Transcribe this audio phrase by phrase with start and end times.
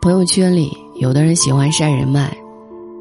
[0.00, 2.34] 朋友圈里，有的人喜欢晒人脉，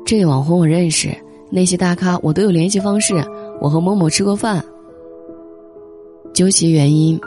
[0.05, 1.15] 这个网红我认识，
[1.49, 3.15] 那些大咖我都有联系方式，
[3.61, 4.61] 我和某某吃过饭。
[6.33, 7.17] 究其原因，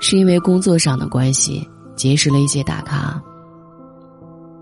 [0.00, 3.18] 是因为工作上的关系结识了一些大咖。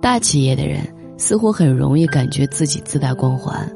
[0.00, 0.86] 大企业的人
[1.18, 3.68] 似乎很容易感觉自己自带光环，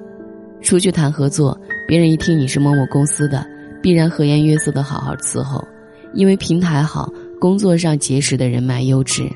[0.62, 1.58] 出去谈合作，
[1.88, 3.44] 别人一听你是某某公司的，
[3.82, 5.60] 必然和颜悦色的好好伺候，
[6.14, 9.28] 因为平台好，工作上结识的人脉优质。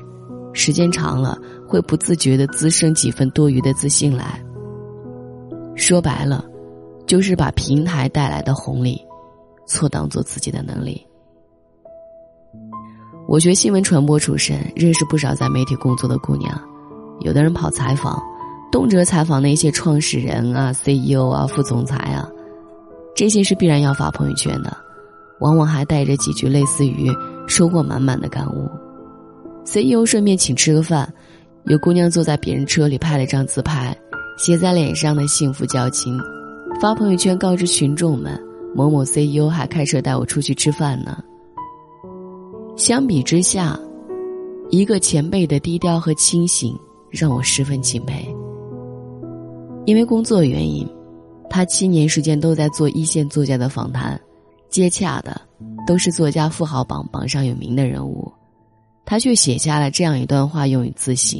[0.53, 4.39] 时间长了，会不自觉的滋生几分多余的自信来。
[5.75, 6.45] 说白了，
[7.07, 9.03] 就是把平台带来的红利，
[9.65, 11.05] 错当做自己的能力。
[13.27, 16.55] 我学新闻传播出身，认识不少在媒体工作的姑娘，
[17.21, 18.21] 有的人跑采访，
[18.71, 22.29] 动辄采访那些创始人啊、CEO 啊、副总裁啊，
[23.15, 24.75] 这些是必然要发朋友圈的，
[25.39, 27.09] 往往还带着几句类似于
[27.47, 28.69] 收获满满的感悟。
[29.65, 31.11] CEO 顺便请吃个饭，
[31.65, 33.95] 有姑娘坐在别人车里拍了张自拍，
[34.37, 36.19] 写在脸上的幸福交情，
[36.81, 38.37] 发朋友圈告知群众们：
[38.75, 41.23] 某某 CEO 还开车带我出去吃饭呢。
[42.75, 43.79] 相比之下，
[44.69, 46.77] 一个前辈的低调和清醒
[47.09, 48.27] 让我十分敬佩。
[49.85, 50.87] 因为工作原因，
[51.49, 54.19] 他七年时间都在做一线作家的访谈，
[54.69, 55.39] 接洽的
[55.87, 58.31] 都是作家富豪榜榜上有名的人物。
[59.05, 61.39] 他却写下了这样一段话，用于自省：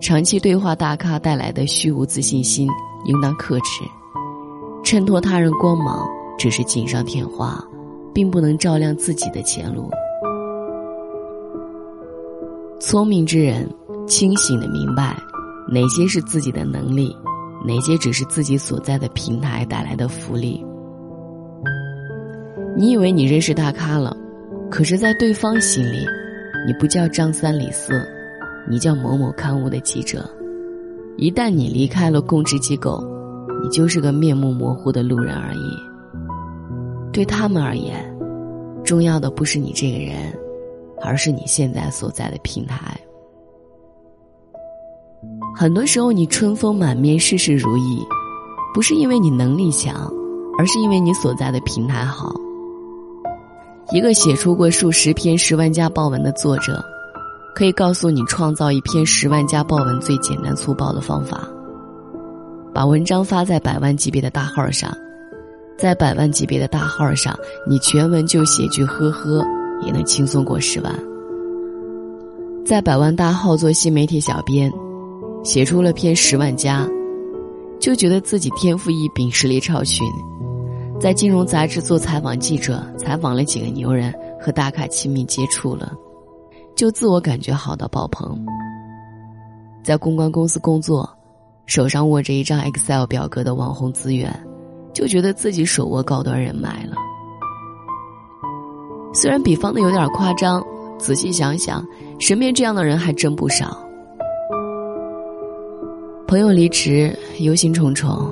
[0.00, 2.68] 长期对话大咖带来的虚无自信心，
[3.04, 3.84] 应当克制；
[4.82, 7.62] 衬托他人光芒只是锦上添花，
[8.14, 9.90] 并不能照亮自己的前路。
[12.80, 13.68] 聪明之人，
[14.06, 15.14] 清醒的明白，
[15.68, 17.14] 哪些是自己的能力，
[17.64, 20.64] 哪些只是自己所在的平台带来的福利。
[22.74, 24.16] 你以为你认识大咖了？
[24.70, 26.06] 可是，在对方心里，
[26.64, 28.06] 你不叫张三李四，
[28.68, 30.24] 你叫某某刊物的记者。
[31.16, 33.04] 一旦你离开了供职机构，
[33.62, 35.76] 你就是个面目模糊的路人而已。
[37.12, 38.16] 对他们而言，
[38.84, 40.32] 重要的不是你这个人，
[41.02, 42.96] 而是你现在所在的平台。
[45.54, 48.00] 很多时候，你春风满面、事事如意，
[48.72, 50.10] 不是因为你能力强，
[50.56, 52.32] 而是因为你所在的平台好。
[53.92, 56.80] 一个写出过数十篇十万加爆文的作者，
[57.52, 61.48] 可以告诉你创造一篇十万加爆文最简单粗暴的方法：
[62.72, 64.96] 把文章发在百万级别的大号上，
[65.76, 67.36] 在百万级别的大号上，
[67.66, 69.44] 你全文就写句“呵呵”，
[69.84, 70.94] 也能轻松过十万。
[72.64, 74.72] 在百万大号做新媒体小编，
[75.42, 76.86] 写出了篇十万加，
[77.80, 80.06] 就觉得自己天赋异禀，实力超群。
[81.00, 85.90] 在金融杂志做采访记者，采访了几个牛人，和大咖亲密接触了，
[86.76, 88.38] 就自我感觉好到爆棚。
[89.82, 91.08] 在公关公司工作，
[91.64, 94.30] 手上握着一张 Excel 表格的网红资源，
[94.92, 96.94] 就觉得自己手握高端人脉了。
[99.14, 100.62] 虽然比方的有点夸张，
[100.98, 101.82] 仔细想想，
[102.18, 103.74] 身边这样的人还真不少。
[106.28, 108.28] 朋友离职，忧心忡忡，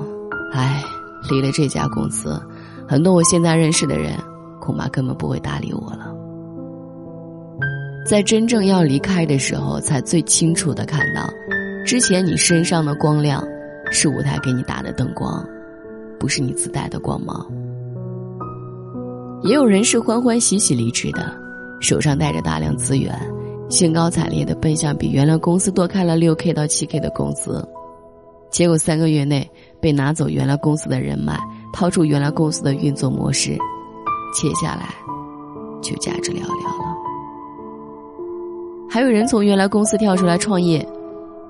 [0.52, 0.82] 唉，
[1.30, 2.38] 离了这家公司。
[2.88, 4.14] 很多我现在认识的人，
[4.58, 6.10] 恐怕根本不会搭理我了。
[8.06, 11.28] 在真正要离开的时候，才最清楚的看到，
[11.84, 13.46] 之前你身上的光亮，
[13.90, 15.46] 是舞台给你打的灯光，
[16.18, 17.46] 不是你自带的光芒。
[19.42, 21.30] 也有人是欢欢喜喜离职的，
[21.80, 23.14] 手上带着大量资源，
[23.68, 27.62] 兴高采烈的奔向比原来公司多开了六 k 到七 k 的工资，
[28.50, 29.46] 结果三个月内
[29.78, 31.38] 被拿走原来公司的人脉。
[31.72, 33.56] 掏出原来公司的运作模式，
[34.34, 34.94] 切下来，
[35.80, 36.96] 就价值寥寥了。
[38.90, 40.86] 还有人从原来公司跳出来创业，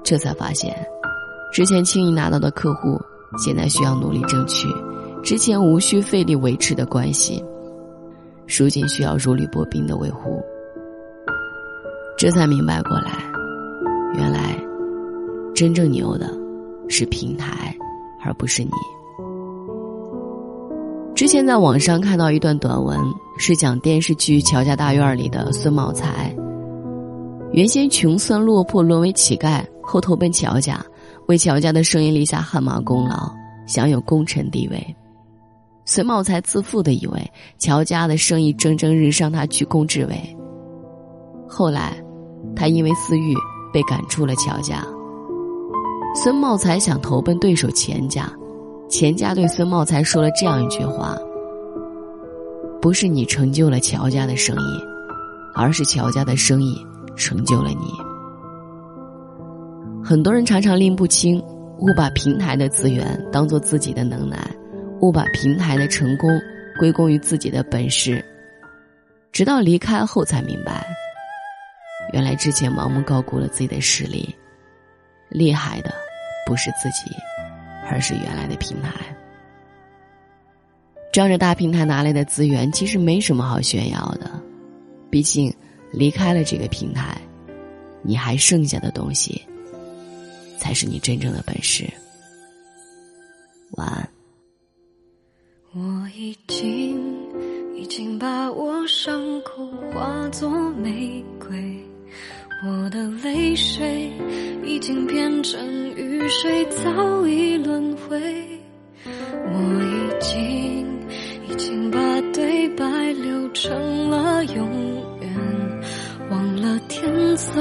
[0.03, 0.75] 这才发现，
[1.53, 3.01] 之前轻易拿到的客户，
[3.39, 4.69] 现在需要努力争取；
[5.23, 7.42] 之前无需费力维持的关系，
[8.47, 10.42] 如今需要如履薄冰的维护。
[12.19, 13.13] 这才明白过来，
[14.15, 14.59] 原来
[15.54, 16.28] 真正牛的
[16.89, 17.72] 是平台，
[18.25, 18.71] 而不是你。
[21.18, 22.97] 之前在网上看到一段短文，
[23.38, 26.32] 是讲电视剧《乔家大院》里的孙茂才。
[27.50, 30.80] 原先穷酸落魄，沦为乞丐，后投奔乔家，
[31.26, 33.28] 为乔家的生意立下汗马功劳，
[33.66, 34.97] 享有功臣地位。
[35.84, 40.36] 孙茂才自负的以为乔家的生意蒸蒸日上，他居功至伟。
[41.48, 42.00] 后来，
[42.54, 43.34] 他因为私欲
[43.72, 44.86] 被赶出了乔家。
[46.15, 48.32] 孙茂才想投奔对手钱家。
[48.89, 51.17] 钱家对孙茂才说了这样一句话
[52.81, 54.81] ：“不是你成就了乔家的生意，
[55.55, 56.75] 而是乔家的生意
[57.15, 57.93] 成就了你。
[60.03, 61.39] 很多人常常拎不清，
[61.81, 64.39] 误把平台的资源当做自己的能耐，
[65.01, 66.31] 误把平台的成功
[66.79, 68.25] 归功于自己的本事，
[69.33, 70.87] 直到离开后才明白，
[72.15, 74.35] 原来之前盲目高估了自己的实力，
[75.29, 75.93] 厉害的
[76.47, 77.15] 不是自己，
[77.89, 78.93] 而是原来的平台。
[81.13, 84.31] 仗着大平台拿来的资源，其实没什么好炫耀的。
[85.11, 85.53] 毕竟，
[85.91, 87.17] 离开了这个平台，
[88.03, 89.43] 你还剩下的东西，
[90.59, 91.91] 才是你真正的本事。
[93.73, 94.09] 晚安。
[95.75, 96.99] 我已经
[97.75, 101.79] 已经把我伤口化作玫瑰，
[102.67, 104.11] 我的泪水
[104.65, 108.18] 已经变成雨水，早已轮回。
[109.04, 110.86] 我已经。
[111.50, 111.98] 已经把
[112.33, 112.84] 对白
[113.15, 114.71] 留成了永
[115.21, 115.34] 远，
[116.30, 117.53] 忘了天色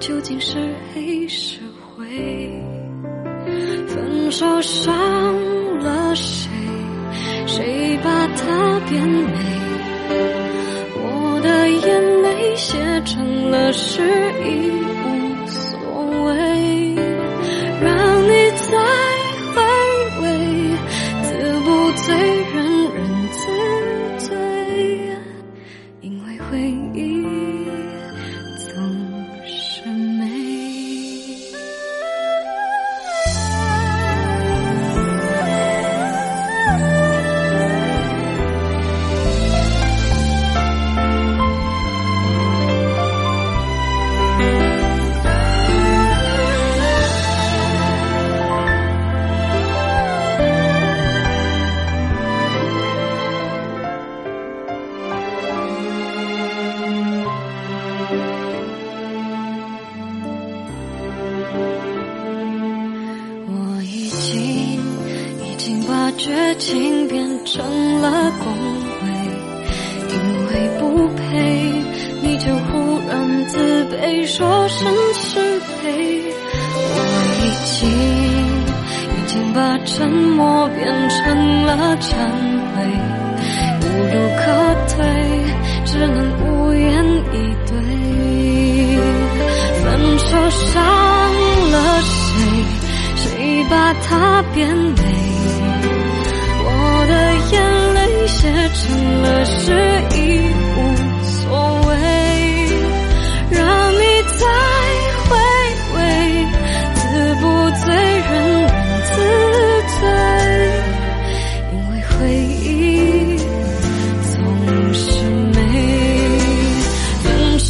[0.00, 0.56] 究竟是
[0.94, 1.58] 黑是
[1.94, 2.06] 灰。
[3.86, 4.94] 分手伤
[5.80, 6.48] 了谁？
[7.46, 9.34] 谁把它变美？
[10.94, 14.00] 我的眼泪写成了诗，
[14.44, 14.77] 已
[17.80, 18.07] 让
[67.08, 67.64] 变成
[68.02, 68.52] 了恭
[69.02, 69.06] 维，
[70.10, 70.14] 因
[70.46, 71.72] 为不配，
[72.22, 76.22] 你就忽然自卑，说声是非。
[76.74, 76.94] 我
[77.40, 77.76] 已经
[79.16, 82.14] 已经把沉默变成了忏
[82.74, 82.76] 悔，
[83.80, 84.44] 无路可
[84.88, 84.96] 退，
[85.86, 86.84] 只能无言
[87.32, 87.72] 以对。
[89.82, 89.86] 分
[90.18, 90.84] 手伤
[91.70, 92.34] 了谁？
[93.16, 94.68] 谁把它变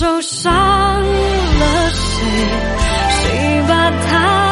[0.08, 0.50] 受伤
[1.02, 2.24] 了谁？
[3.10, 4.47] 谁把他